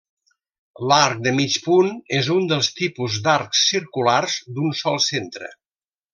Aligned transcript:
L'arc 0.91 1.19
de 1.27 1.33
mig 1.39 1.57
punt 1.65 1.91
és 2.21 2.29
un 2.37 2.47
dels 2.53 2.71
tipus 2.79 3.19
d'arcs 3.27 3.61
circulars 3.75 4.39
d'un 4.57 4.75
sol 4.81 4.99
centre. 5.11 5.53